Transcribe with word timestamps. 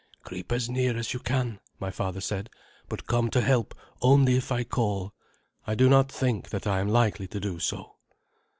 "Creep 0.23 0.51
as 0.51 0.67
near 0.67 0.97
as 0.97 1.13
you 1.13 1.19
can," 1.19 1.59
my 1.79 1.91
father 1.91 2.21
said; 2.21 2.49
"but 2.89 3.05
come 3.05 3.29
to 3.29 3.39
help 3.39 3.75
only 4.01 4.35
if 4.35 4.51
I 4.51 4.63
call. 4.63 5.13
I 5.67 5.75
do 5.75 5.89
not 5.89 6.11
think 6.11 6.49
that 6.49 6.65
I 6.65 6.79
am 6.79 6.89
likely 6.89 7.27
to 7.27 7.39
do 7.39 7.59
so." 7.59 7.97